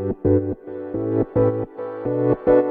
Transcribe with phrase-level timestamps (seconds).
[0.00, 0.16] Thank
[2.48, 2.69] you.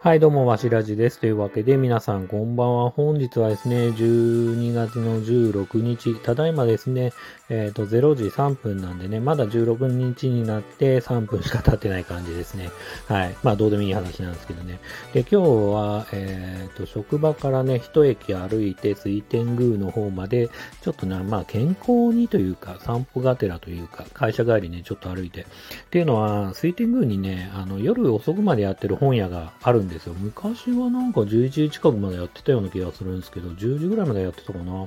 [0.00, 1.18] はい、どうも、わしらじです。
[1.18, 2.90] というわけで、皆さん、こんばんは。
[2.90, 7.12] 本日はですね、12月の16日、ただいまですね、
[7.48, 12.70] えっ、ー、と、0時3分なんでね、まだ16日になって3分しか経ってない感じですね。
[13.08, 13.36] はい。
[13.42, 14.78] まあ、どうでもいい話なんですけどね。
[15.14, 15.36] で、今日
[15.74, 20.48] は、えっ、ー、と、職場からね、一駅歩いて、水天宮の方まで、
[20.80, 25.40] ちょっとね、まあ、健康にというか、散歩がてらというか、会社帰りね、ちょっと歩いて。
[25.40, 25.44] っ
[25.90, 30.14] ていうのは、水天宮にね、あの、夜遅くまでやってる本屋があるんでですよ。
[30.14, 34.86] 昔はなんか11時近くまでやってたような気がするんですけど、10時ぐらいまでやってたかな。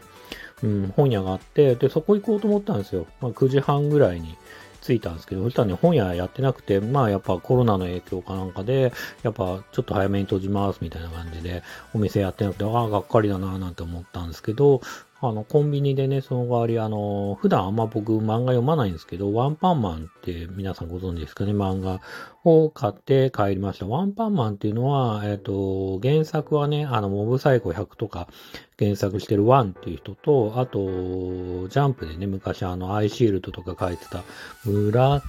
[0.64, 3.08] うん、本屋があって、で、そこ行こうと思ったんですよ。
[3.20, 4.38] まあ、9時半ぐらいに
[4.82, 8.92] 着いたんですけど、そしたらね、本屋やってなくて、まあやっぱコロナの影響かなんかで、
[9.24, 14.82] やっぱちょっと早めに閉じますみたいな感じで、お店やってなくて、ああ、がっかりだなぁなんて思ったんですけど、
[15.24, 22.02] あの、コンビニでね、その代わり、あの、普段あんま僕漫画読まないんですけど、ワンパンマンって皆さんご存知ですかね、漫画
[22.44, 23.86] を買って帰りました。
[23.86, 28.28] ワンパンマンっていうのは、えっ、と、原作はね、あの、モブサイコ100とか
[28.80, 34.24] 原作してるワンっていう人と、あと、ジャンプでね、昔あの、アイシールドとか書いてた、
[34.66, 35.22] 村、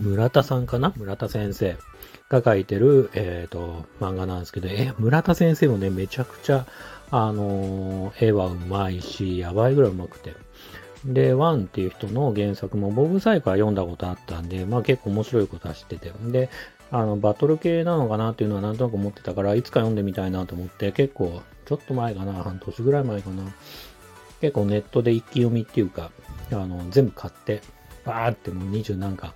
[0.00, 0.92] 村田さんかな？
[0.96, 1.76] 村田先生
[2.30, 6.64] が書いてる、えっ、ー、と、漫画なんですけど、え、村田先生もね、めちゃくちゃ、
[7.10, 10.34] あのー、絵はうまいし、やばいぐらいうまくて。
[11.04, 16.12] で、ワンっていう人の原作もボブサイクは読んだことあったんで、まあ結構面白いことは知ってて。
[16.30, 16.50] で、
[16.92, 23.42] あの、バトル系なのかなっていうのはなんとなく思ってたから、いつか読んでみたいなと思って、結構、ちょっと前かな、半年ぐらい前かな。
[24.40, 26.10] 結構ネットで一気読みっていうか、
[26.52, 27.60] あの、全部買って、
[28.04, 29.34] バーってもう20何か、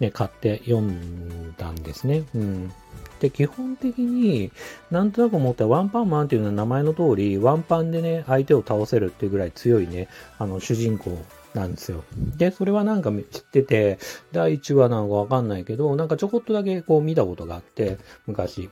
[0.00, 2.24] ね、買って読んだんですね。
[2.34, 2.72] うん。
[3.20, 4.52] で、基本的に
[4.90, 10.08] なんとなく思ったワンパンマンっていうのは名前の通り、ワンパンでね、相手を倒せるっていうぐらい強いね、
[10.38, 11.18] あの、主人公
[11.54, 12.04] なんですよ。
[12.36, 13.98] で、それはなんか知ってて、
[14.32, 18.68] 第1話なのかわかんないけど、なんかちょこっとだけこう見たことがあって、昔。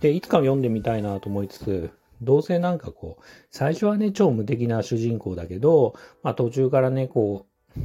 [0.00, 1.90] で、いつか読んでみたいなと思いつつ、
[2.22, 7.46] どうせなんかこう、最初はね、超無敵な主人公だけど、まあ途中からね、こ
[7.76, 7.80] う、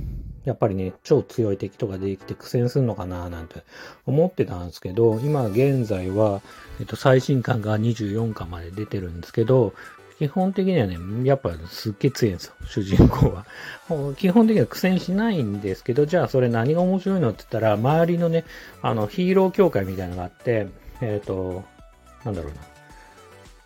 [0.50, 3.62] やっぱりね、超強い敵とか出てきて苦戦するのかななんて
[4.08, 6.42] 思ってたんですけど、今現在は、
[6.80, 9.74] えっと、最新刊が24巻まで出てるんですけど、
[10.18, 13.46] 基本的にはね、やっぱすっげえ強いんですよ、主人公は。
[14.16, 18.44] 基本的には苦戦しないんですけど、じゃあそれ何が面白いのって言ったら、周りのね、
[18.82, 20.66] あの、ヒーロー協会みたいなのがあって、
[21.00, 21.64] えっ、と、
[22.26, 22.54] なんだろう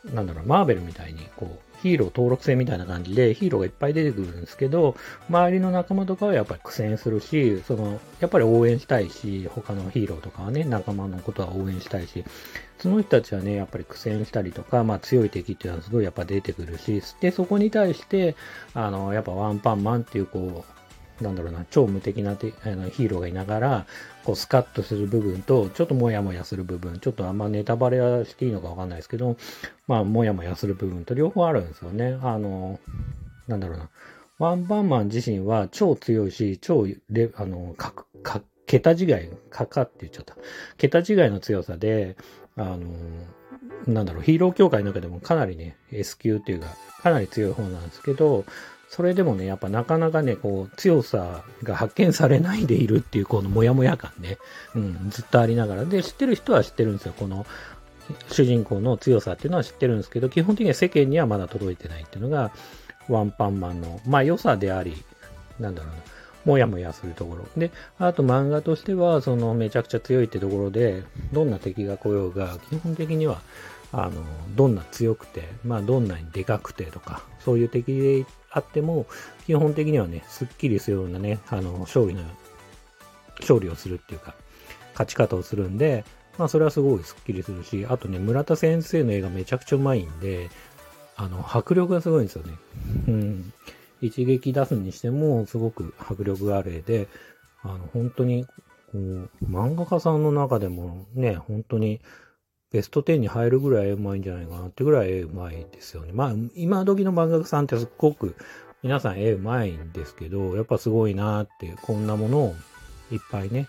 [0.10, 0.16] な。
[0.16, 4.96] なんだろう、マーベルみたいに、こう、ヒーロー登録制みたいな感じでヒーローがいっぱい出てくるんですけど、
[5.30, 12.24] 周りの仲間とかはやっぱり苦戦するし、その、やっぱり応援したいし、他のヒーローとかはね、仲間のことは応援したいし、
[12.80, 18.38] その人たちはね、やっぱり苦戦したりとか、まあ強い敵っていうのはすごいやっぱ出てくるし、で、そこに対して、
[18.74, 20.83] あの、やっぱワンパンマンっていうこう、
[21.22, 23.86] なんだろうな、超無敵なあのヒーローがいながら、
[24.24, 29.38] こうスカッとする部分と、ちょっとモヤモヤする部分、ちょっとあんまネタバレはしていいのかわかんないですけど、
[29.88, 32.18] まあ、モヤモヤする部分と両方あるんですよね。
[32.22, 32.80] あの、
[33.48, 33.90] なんだろうな。
[34.40, 37.94] ワンパンマン自身は超強いし、超レ、あの、か、
[38.24, 39.08] か、桁違い、
[39.50, 40.36] かかって言っちゃった。
[40.78, 42.18] 桁違いの強さで、
[42.56, 42.80] あの、
[43.88, 46.68] なんだろう、ヒーロー協会の中でもかなりね、S 級っていうか、
[47.02, 48.46] かなり強い方なんですけど、
[48.96, 54.38] それでもね、やっぱなかなかね、こう、強さが発見されないでいるっていう、このモヤモヤ感ね、
[54.76, 55.86] うん、ずっとありながら。
[55.86, 57.14] で、知ってる人は知ってるんですよ。
[57.18, 57.48] この、
[58.30, 62.52] 主人公の強さっていうのは知ってるんですけど、基本的には世間にはまだ届いてないっていうのが、
[63.10, 64.96] ワンパンマンの、まあ良さであり、
[65.60, 65.98] なんだろうな、
[66.46, 67.48] もやもやするところ。
[67.58, 73.42] で、あと漫画としては、そのめちゃくちゃ強いってところで、どんな敵が来ようが、基本的には、
[73.92, 74.24] あの、
[74.56, 79.06] どんな強くて、まあどんなにでかくてとか、そういう敵であっても、
[79.46, 82.24] 基本的にはね、すっきりするようなね、あの、勝利の、
[83.40, 84.36] 勝利をするっていうか、
[84.94, 86.06] 勝ち方をするんで、
[86.38, 90.50] まあそれはすごいスッキリするし、あとね、村田先生の絵がめちゃくちゃうまいんで、
[91.16, 92.54] あの、迫力がすごいんですよね。
[93.08, 93.54] うん。
[94.02, 97.08] 一撃出すにしても、すごく迫力がある絵で、
[97.62, 98.52] あの、本当に、こ
[98.94, 102.02] う、漫画家さんの中でもね、本当に、
[102.74, 106.12] ベスト10に入るぐらいうまいんじゃないかなってぐらいうまいですよね。
[106.12, 108.36] まあ、今時の漫画家さんってすっごく
[108.82, 112.56] 皆さん絵うまいんですけど、やっぱすごいなって、こんなものを
[113.12, 113.68] いっぱいね、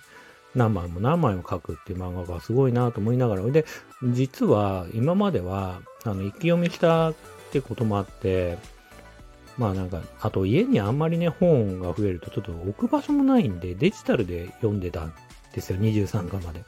[0.55, 3.67] 何枚も何枚も描くっていう漫画がすごいなと思いながら、で、
[4.03, 7.15] 実は今までは、あの、一気読みしたっ
[7.53, 8.57] てこともあって、
[9.59, 15.13] まあなんか、あと家にあんまりね、本が増えるとちょっと置く場所もないんで、デジタルで読んでたん
[15.53, 16.65] ですよ、23巻まで。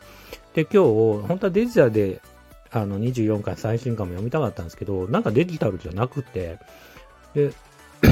[0.57, 2.23] で、今日、本当はデジタルで、
[2.71, 6.59] あの、24巻最新巻も読みたかったんですけど、なんかデジタルじゃなくて、
[7.35, 7.53] で、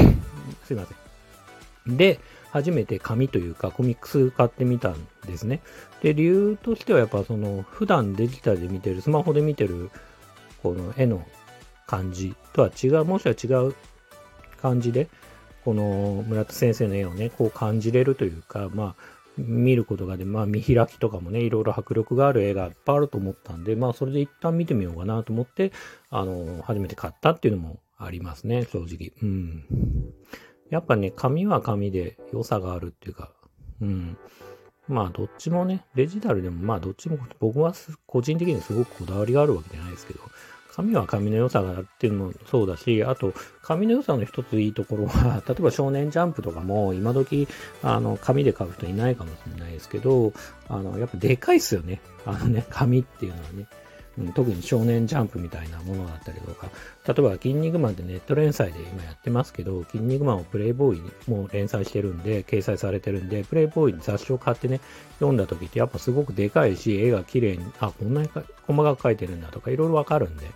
[0.64, 1.96] すいません。
[1.96, 2.20] で、
[2.50, 5.62] 初めて紙というかコミックス買ってみたんですね。
[6.02, 9.90] で、理由としてはやっぱその普段デジタルで見てる、スマホで見てる
[10.62, 11.26] この絵の
[11.86, 13.74] 感じとは違う、もしくは違う
[14.60, 15.08] 感じで、
[15.64, 25.72] この村田先生の絵をね、こう感じれるというか、まあ、見ることがで、まあ見開きとかもね、いろいろ迫力がある絵がいっぱいあると思ったんで、まあそれで一旦見てみようかなと思って、
[26.10, 29.12] あの、初めて買ったっていうのもありますね、正直。
[29.22, 29.64] うん。
[30.70, 33.32] やっぱね、紙は紙で良さがあるっていうか、
[33.80, 34.16] うん。
[34.88, 37.72] まあ、どっちもね、デジタルでも、まあ、どっちも、僕は
[38.06, 40.20] 個人的にすごくこだわりがあるわけじゃないですけど、
[40.76, 43.32] 紙は紙の良さがあるっていうのもそうだし、あと、
[43.62, 47.46] 紙の良さの一ついいところは、 例えば少年ジャンプとかも、今時、
[47.82, 50.32] あの、紙で買う人いないかもしれないですけど、
[50.68, 52.00] あの、やっぱでかいっすよね。
[52.26, 53.66] あのね、紙っていうのはね。
[54.18, 56.68] うん、特に少年ジャンプみたいなものだったりとか、
[57.06, 64.80] 例えば、筋肉マンってネット連載で今やってますけど、筋肉マンをプレイボーイにも連載してるんで、掲載されてるんで、プレイボーイに雑誌を買ってね、
[65.14, 70.46] 読んだ時ってやっぱすごくでかいし、絵が綺麗に、あ、こんなに細かく描いてるんだとか、いろいろわかるんで、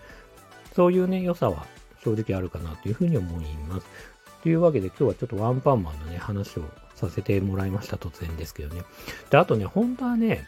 [0.74, 1.66] そういうね、良さは
[2.04, 3.86] 正直あるかなというふうに思います。
[4.42, 6.62] というわけで今日はちょっとワンパンマンのね、話を
[6.94, 7.96] させてもらいました。
[7.96, 8.82] 突然ですけどね。
[9.30, 10.46] で、あとね、本当はね、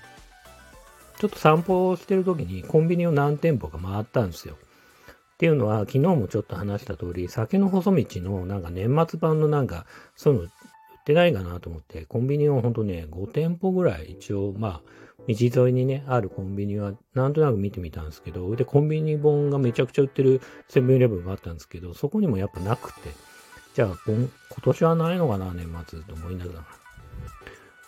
[1.21, 4.55] ちょっと散歩をしてる時にコンビニを何店舗か回ったんですよ。
[4.55, 9.85] っていうのは、昨日もちょっと話した通り、酒の細道のなんか年末版のなんか、
[10.17, 14.83] そういうの売ってないかなと思って、コンビニをほんとね、5店舗ぐらい一応、まあ、
[15.29, 15.35] 道
[15.67, 23.11] 沿いにね、あるコンビニはなんとなく見てみたんですけど、で、コンビニ本がめちゃくちゃ売ってるセブンイレブンがあったんですけど、そこにもやっぱなくて、
[23.75, 24.31] じゃあ今
[24.63, 26.80] 年はないのかな、年末と思いながら。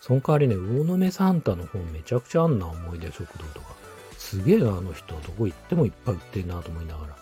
[0.03, 3.69] その代わりね、魚の目サンタの本めちゃくちゃあんな思い出食堂とか。
[4.19, 5.15] すげえな、あの人。
[5.15, 7.17] どこ行ってもいっぱい売ってんなと思いながら。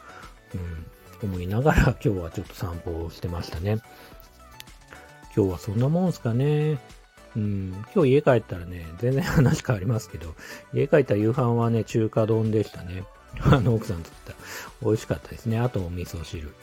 [0.55, 1.29] うん。
[1.31, 3.83] 思いながら 今日はちょっと散歩をしてましたね。
[5.37, 6.79] 今日はそんなもんすかね。
[7.37, 7.85] うん。
[7.95, 10.35] 今日家帰ったらね、全然話変わりますけど、
[10.73, 13.05] 家帰った夕飯はね、中華丼でしたね。
[13.45, 14.35] あの奥さん作った。
[14.83, 15.61] 美味しかったですね。
[15.61, 16.55] あとお味噌汁。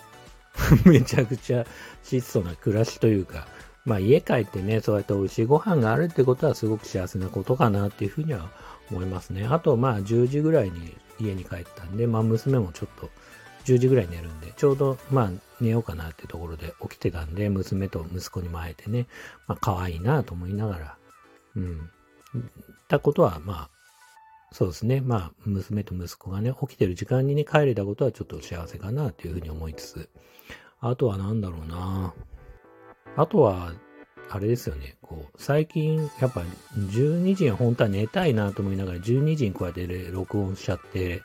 [0.90, 1.63] めちゃくちゃ
[2.04, 3.48] 質素な暮らしというか、
[3.88, 8.50] まあ家帰ってね、そうやって美味しいご飯があるってことはすごく幸せなことかなっていうふうには
[8.92, 9.48] 思いますね。
[9.50, 13.10] あとまあ10時ぐらいに家に帰ったんで、まあ娘もちょっと
[13.63, 15.31] 10時ぐらい寝るんで、ちょうどまあ
[15.62, 19.07] 寝ようかなってところで起きてたんで、娘と息子にも会えてね、
[19.48, 20.98] まあ可愛いなと思いながら、
[21.56, 21.89] うん。
[22.89, 23.69] たことはまあ、
[24.51, 25.01] そうですね。
[25.01, 30.10] まあ、娘と息子がね、起きてる時間にね、帰れたことはちょっと幸せかなというふうに思いつつ、
[30.80, 32.13] あとは何だろうな
[33.18, 33.74] あとは、
[34.30, 36.42] あれですよね、こう、最近、やっぱ
[36.78, 41.24] 12時に本当は寝たいなと思いながら、12時にこうやって録音しちゃって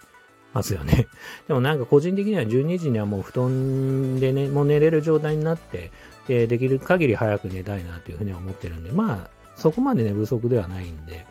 [0.55, 1.07] ますよね。
[1.49, 5.93] でもなんか個人的には12時にはもう布団でね、もう寝れる状態になって、
[6.29, 11.27] で、できる限り早く寝たいなというふうには思ってるんで、まあ、そこまで寝不足ではないんで、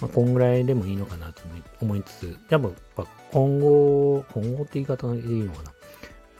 [0.00, 1.42] まあ、こんぐらいでもいいのかなと
[1.80, 2.60] 思いつつ、やっ
[2.94, 5.75] ぱ今後、今後って言い方でいいのかな。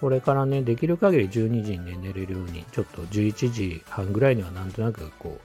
[0.01, 5.39] これからね、できる限り12時に、寝れるように、ちょっと11時半ぐらいにはなんとなくこ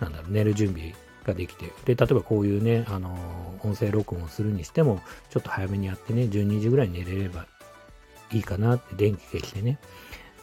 [0.00, 0.94] う、なんだろう、寝る準備
[1.24, 5.00] ができて、で、例えばこういうね、あのー、音声録音をするにしても、
[5.30, 7.46] ちょっと早めにやってね、12時ぐらいに寝れれば
[8.32, 9.78] いいかなって電気消してね、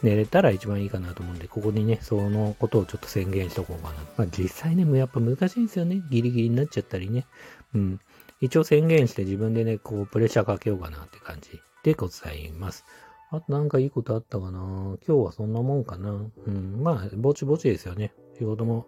[0.02, 3.94] 寝れたら一番いいかなと思うんで、ここにね、そのことをちょっと宣言しとこうかな。
[4.16, 6.02] まあ実際ね、もうやっぱ難しいんですよね。
[6.10, 7.26] ギリギリになっちゃったりね。
[7.74, 8.00] うん。
[8.40, 12.84] 一応宣言して自分でね、こうプレッシャーかけようかなって感じでございます。
[13.30, 14.58] あとなんかいいことあったかな？
[14.58, 16.10] 今日はそんなもんかな？
[16.10, 16.82] うん。
[16.82, 18.12] まあ、ぼちぼちですよね。
[18.38, 18.86] 仕事も、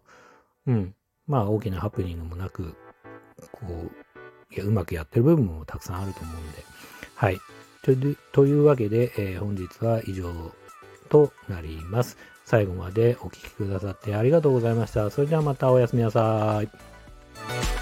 [0.66, 0.94] うん。
[1.26, 2.74] まあ、大きなハプニングもなく、
[3.52, 6.64] こう、いや、うまくやってる部分もたくさんあると思うんで。
[7.14, 7.38] はい。
[7.82, 7.92] と
[8.32, 10.32] というわけで、えー、本日は以上
[11.08, 12.16] となります。
[12.46, 15.10] 最後までお聴きくださってありがとうございました。
[15.10, 17.79] それではまたおやすみなさい。